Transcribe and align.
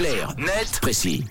Clair, 0.00 0.32
net, 0.38 0.78
précis. 0.80 1.26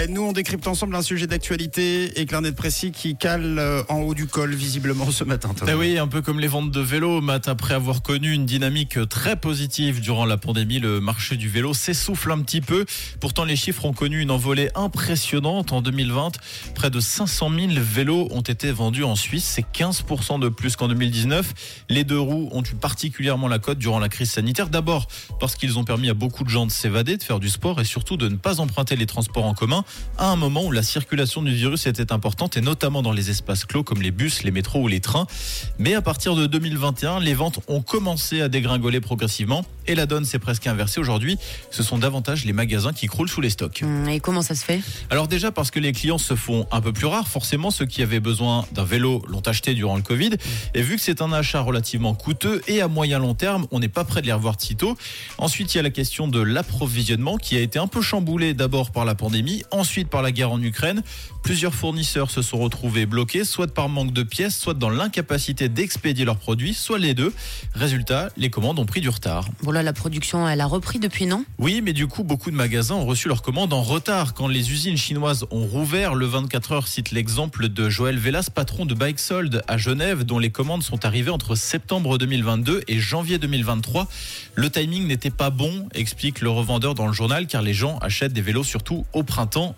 Et 0.00 0.06
nous, 0.06 0.22
on 0.22 0.32
décrypte 0.32 0.68
ensemble 0.68 0.94
un 0.94 1.02
sujet 1.02 1.26
d'actualité 1.26 2.20
et 2.20 2.26
Clarnet 2.26 2.52
Précis 2.52 2.92
qui 2.92 3.16
cale 3.16 3.58
euh, 3.58 3.82
en 3.88 3.96
haut 4.02 4.14
du 4.14 4.28
col, 4.28 4.54
visiblement, 4.54 5.10
ce 5.10 5.24
matin. 5.24 5.50
Eh 5.66 5.74
oui, 5.74 5.98
un 5.98 6.06
peu 6.06 6.22
comme 6.22 6.38
les 6.38 6.46
ventes 6.46 6.70
de 6.70 6.80
vélos, 6.80 7.20
Matt, 7.20 7.48
après 7.48 7.74
avoir 7.74 8.02
connu 8.02 8.32
une 8.32 8.46
dynamique 8.46 8.96
très 9.08 9.34
positive 9.34 10.00
durant 10.00 10.24
la 10.24 10.36
pandémie, 10.36 10.78
le 10.78 11.00
marché 11.00 11.36
du 11.36 11.48
vélo 11.48 11.74
s'essouffle 11.74 12.30
un 12.30 12.38
petit 12.42 12.60
peu. 12.60 12.84
Pourtant, 13.18 13.44
les 13.44 13.56
chiffres 13.56 13.86
ont 13.86 13.92
connu 13.92 14.20
une 14.20 14.30
envolée 14.30 14.70
impressionnante 14.76 15.72
en 15.72 15.82
2020. 15.82 16.32
Près 16.76 16.90
de 16.90 17.00
500 17.00 17.50
000 17.50 17.72
vélos 17.78 18.28
ont 18.30 18.42
été 18.42 18.70
vendus 18.70 19.02
en 19.02 19.16
Suisse. 19.16 19.46
C'est 19.52 19.66
15% 19.66 20.38
de 20.38 20.48
plus 20.48 20.76
qu'en 20.76 20.86
2019. 20.86 21.54
Les 21.88 22.04
deux 22.04 22.20
roues 22.20 22.48
ont 22.52 22.62
eu 22.62 22.76
particulièrement 22.76 23.48
la 23.48 23.58
cote 23.58 23.78
durant 23.78 23.98
la 23.98 24.08
crise 24.08 24.30
sanitaire. 24.30 24.68
D'abord 24.68 25.08
parce 25.40 25.56
qu'ils 25.56 25.76
ont 25.76 25.84
permis 25.84 26.08
à 26.08 26.14
beaucoup 26.14 26.44
de 26.44 26.50
gens 26.50 26.66
de 26.66 26.70
s'évader, 26.70 27.16
de 27.16 27.22
faire 27.24 27.40
du 27.40 27.48
sport 27.48 27.80
et 27.80 27.84
surtout 27.84 28.16
de 28.16 28.28
ne 28.28 28.36
pas 28.36 28.60
emprunter 28.60 28.94
les 28.94 29.06
transports 29.06 29.44
en 29.44 29.54
commun 29.54 29.84
à 30.18 30.30
un 30.30 30.36
moment 30.36 30.64
où 30.64 30.72
la 30.72 30.82
circulation 30.82 31.42
du 31.42 31.52
virus 31.54 31.86
était 31.86 32.12
importante 32.12 32.56
et 32.56 32.60
notamment 32.60 33.02
dans 33.02 33.12
les 33.12 33.30
espaces 33.30 33.64
clos 33.64 33.84
comme 33.84 34.02
les 34.02 34.10
bus, 34.10 34.42
les 34.42 34.50
métros 34.50 34.80
ou 34.82 34.88
les 34.88 35.00
trains. 35.00 35.26
Mais 35.78 35.94
à 35.94 36.02
partir 36.02 36.34
de 36.34 36.46
2021, 36.46 37.20
les 37.20 37.34
ventes 37.34 37.60
ont 37.68 37.80
commencé 37.82 38.40
à 38.40 38.48
dégringoler 38.48 39.00
progressivement 39.00 39.64
et 39.86 39.94
la 39.94 40.06
donne 40.06 40.24
s'est 40.24 40.38
presque 40.40 40.66
inversée. 40.66 41.00
Aujourd'hui, 41.00 41.38
ce 41.70 41.82
sont 41.82 41.98
davantage 41.98 42.44
les 42.44 42.52
magasins 42.52 42.92
qui 42.92 43.06
croulent 43.06 43.28
sous 43.30 43.40
les 43.40 43.50
stocks. 43.50 43.80
Hum, 43.82 44.08
Et 44.08 44.18
comment 44.20 44.42
ça 44.42 44.54
se 44.54 44.64
fait? 44.64 44.80
Alors 45.10 45.28
déjà 45.28 45.52
parce 45.52 45.70
que 45.70 45.78
les 45.80 45.92
clients 45.92 46.18
se 46.18 46.34
font 46.34 46.66
un 46.72 46.80
peu 46.80 46.92
plus 46.92 47.06
rares, 47.06 47.28
forcément 47.28 47.70
ceux 47.70 47.86
qui 47.86 48.02
avaient 48.02 48.20
besoin 48.20 48.66
d'un 48.72 48.84
vélo 48.84 49.22
l'ont 49.28 49.40
acheté 49.40 49.74
durant 49.74 49.96
le 49.96 50.02
Covid. 50.02 50.30
Et 50.74 50.82
vu 50.82 50.96
que 50.96 51.02
c'est 51.02 51.22
un 51.22 51.32
achat 51.32 51.60
relativement 51.60 52.14
coûteux 52.14 52.60
et 52.66 52.80
à 52.80 52.88
moyen 52.88 53.18
long 53.18 53.34
terme, 53.34 53.66
on 53.70 53.78
n'est 53.78 53.88
pas 53.88 54.04
prêt 54.04 54.20
de 54.20 54.26
les 54.26 54.32
revoir 54.32 54.56
sitôt. 54.60 54.96
Ensuite, 55.38 55.74
il 55.74 55.76
y 55.78 55.80
a 55.80 55.82
la 55.82 55.90
question 55.90 56.26
de 56.28 56.40
l'approvisionnement 56.40 57.36
qui 57.36 57.56
a 57.56 57.60
été 57.60 57.78
un 57.78 57.86
peu 57.86 58.02
chamboulé 58.02 58.52
d'abord 58.54 58.90
par 58.90 59.04
la 59.04 59.14
pandémie, 59.14 59.62
ensuite 59.78 60.08
par 60.08 60.22
la 60.22 60.32
guerre 60.32 60.52
en 60.52 60.60
Ukraine. 60.60 61.02
Plusieurs 61.42 61.74
fournisseurs 61.74 62.30
se 62.30 62.42
sont 62.42 62.58
retrouvés 62.58 63.06
bloqués, 63.06 63.44
soit 63.44 63.72
par 63.72 63.88
manque 63.88 64.12
de 64.12 64.22
pièces, 64.22 64.56
soit 64.56 64.74
dans 64.74 64.90
l'incapacité 64.90 65.68
d'expédier 65.68 66.24
leurs 66.24 66.36
produits, 66.36 66.74
soit 66.74 66.98
les 66.98 67.14
deux. 67.14 67.32
Résultat, 67.74 68.28
les 68.36 68.50
commandes 68.50 68.78
ont 68.78 68.86
pris 68.86 69.00
du 69.00 69.08
retard. 69.08 69.48
Bon 69.62 69.70
là, 69.70 69.82
la 69.82 69.92
production, 69.92 70.48
elle 70.48 70.60
a 70.60 70.66
repris 70.66 70.98
depuis, 70.98 71.26
non? 71.26 71.44
Oui, 71.58 71.80
mais 71.82 71.92
du 71.92 72.06
coup, 72.06 72.24
beaucoup 72.24 72.50
de 72.50 72.56
magasins 72.56 72.96
ont 72.96 73.06
reçu 73.06 73.28
leurs 73.28 73.42
commandes 73.42 73.72
en 73.72 73.82
retard. 73.82 74.34
Quand 74.34 74.48
les 74.48 74.72
usines 74.72 74.96
chinoises 74.96 75.46
ont 75.50 75.66
rouvert, 75.66 76.14
le 76.14 76.26
24 76.26 76.72
heures 76.72 76.88
cite 76.88 77.10
l'exemple 77.10 77.68
de 77.68 77.88
Joël 77.88 78.18
Velas, 78.18 78.50
patron 78.54 78.84
de 78.84 78.94
Bike 78.94 79.20
Sold 79.20 79.62
à 79.68 79.78
Genève, 79.78 80.24
dont 80.24 80.38
les 80.38 80.50
commandes 80.50 80.82
sont 80.82 81.04
arrivées 81.04 81.30
entre 81.30 81.54
septembre 81.54 82.18
2022 82.18 82.82
et 82.88 82.98
janvier 82.98 83.38
2023. 83.38 84.08
Le 84.54 84.70
timing 84.70 85.06
n'était 85.06 85.30
pas 85.30 85.50
bon, 85.50 85.88
explique 85.94 86.40
le 86.40 86.50
revendeur 86.50 86.94
dans 86.94 87.06
le 87.06 87.12
journal, 87.12 87.46
car 87.46 87.62
les 87.62 87.74
gens 87.74 87.98
achètent 87.98 88.32
des 88.32 88.40
vélos 88.40 88.64
surtout 88.64 89.06
au 89.12 89.22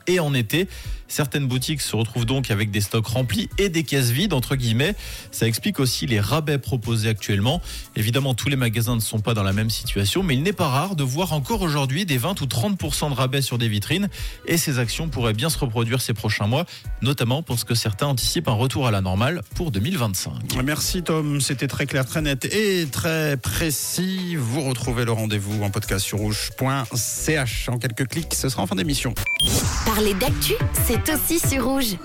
et 0.07 0.21
en 0.21 0.35
été. 0.35 0.69
Certaines 1.11 1.49
boutiques 1.49 1.81
se 1.81 1.97
retrouvent 1.97 2.25
donc 2.25 2.53
avec 2.53 2.71
des 2.71 2.81
stocks 2.81 3.07
remplis 3.07 3.49
et 3.59 3.69
des 3.69 3.83
caisses 3.83 4.11
vides, 4.11 4.33
entre 4.33 4.55
guillemets. 4.55 4.95
Ça 5.33 5.49
explique 5.49 5.81
aussi 5.81 6.07
les 6.07 6.21
rabais 6.21 6.59
proposés 6.59 7.09
actuellement. 7.09 7.61
Évidemment, 7.97 8.35
tous 8.35 8.49
les 8.49 8.55
magasins 8.55 8.95
ne 8.95 9.01
sont 9.01 9.19
pas 9.19 9.35
dans 9.35 9.43
la 9.43 9.53
même 9.53 9.71
situation, 9.71 10.23
mais 10.23 10.35
il 10.35 10.45
n'est 10.45 10.53
pas 10.53 10.69
rare 10.69 10.95
de 10.95 11.03
voir 11.03 11.33
encore 11.33 11.63
aujourd'hui 11.63 12.07
des 12.07 12.17
20 12.17 12.41
ou 12.41 12.47
30% 12.47 13.11
de 13.11 13.15
rabais 13.15 13.43
sur 13.43 13.59
des 13.59 13.69
vitrines. 13.69 14.09
Et 14.47 14.57
ces 14.57 14.79
actions 14.79 15.09
pourraient 15.09 15.33
bien 15.33 15.51
se 15.51 15.59
reproduire 15.59 16.01
ces 16.01 16.15
prochains 16.15 16.47
mois, 16.47 16.65
notamment 17.03 17.43
parce 17.43 17.65
que 17.65 17.75
certains 17.75 18.07
anticipent 18.07 18.49
un 18.49 18.53
retour 18.53 18.87
à 18.87 18.93
la 18.93 19.01
normale 19.01 19.43
pour 19.57 19.73
2025. 19.73 20.63
Merci 20.65 21.03
Tom, 21.03 21.41
c'était 21.41 21.67
très 21.67 21.87
clair, 21.87 22.07
très 22.07 22.23
net 22.23 22.45
et 22.45 22.87
très 22.87 23.37
précis. 23.37 24.37
Vous 24.37 24.63
retrouvez 24.63 25.05
le 25.05 25.13
rendez-vous 25.13 25.65
en 25.65 25.71
podcast 25.71 26.05
sur 26.05 26.19
rouge.ch 26.19 27.69
en 27.69 27.79
quelques 27.79 28.07
clics. 28.07 28.33
Ce 28.35 28.49
sera 28.49 28.63
en 28.63 28.67
fin 28.69 28.77
d'émission. 28.77 29.13
Parler 29.87 30.15
d'actu, 30.15 30.55
c'est 30.87 31.13
aussi 31.13 31.39
sur 31.39 31.65
rouge. 31.65 31.97